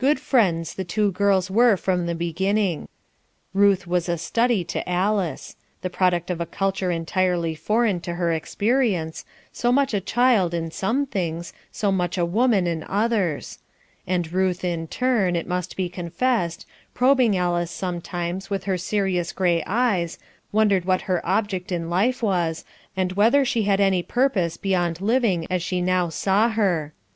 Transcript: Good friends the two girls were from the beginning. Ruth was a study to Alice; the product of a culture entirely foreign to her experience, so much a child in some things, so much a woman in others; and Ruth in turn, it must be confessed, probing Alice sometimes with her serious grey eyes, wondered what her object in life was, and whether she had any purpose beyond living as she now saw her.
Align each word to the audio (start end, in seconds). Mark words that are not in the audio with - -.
Good 0.00 0.18
friends 0.18 0.74
the 0.74 0.82
two 0.82 1.12
girls 1.12 1.48
were 1.48 1.76
from 1.76 2.06
the 2.06 2.16
beginning. 2.16 2.88
Ruth 3.54 3.86
was 3.86 4.08
a 4.08 4.18
study 4.18 4.64
to 4.64 4.88
Alice; 4.88 5.54
the 5.82 5.88
product 5.88 6.30
of 6.32 6.40
a 6.40 6.46
culture 6.46 6.90
entirely 6.90 7.54
foreign 7.54 8.00
to 8.00 8.14
her 8.14 8.32
experience, 8.32 9.24
so 9.52 9.70
much 9.70 9.94
a 9.94 10.00
child 10.00 10.52
in 10.52 10.72
some 10.72 11.06
things, 11.06 11.52
so 11.70 11.92
much 11.92 12.18
a 12.18 12.24
woman 12.26 12.66
in 12.66 12.82
others; 12.88 13.60
and 14.04 14.32
Ruth 14.32 14.64
in 14.64 14.88
turn, 14.88 15.36
it 15.36 15.46
must 15.46 15.76
be 15.76 15.88
confessed, 15.88 16.66
probing 16.92 17.36
Alice 17.36 17.70
sometimes 17.70 18.50
with 18.50 18.64
her 18.64 18.76
serious 18.76 19.30
grey 19.30 19.62
eyes, 19.64 20.18
wondered 20.50 20.84
what 20.86 21.02
her 21.02 21.24
object 21.24 21.70
in 21.70 21.88
life 21.88 22.20
was, 22.20 22.64
and 22.96 23.12
whether 23.12 23.44
she 23.44 23.62
had 23.62 23.78
any 23.80 24.02
purpose 24.02 24.56
beyond 24.56 25.00
living 25.00 25.46
as 25.48 25.62
she 25.62 25.80
now 25.80 26.08
saw 26.08 26.48
her. 26.48 26.92